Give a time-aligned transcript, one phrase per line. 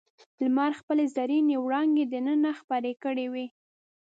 [0.41, 3.45] لمر خپلې زرینې وړانګې دننه خپرې کړې وې.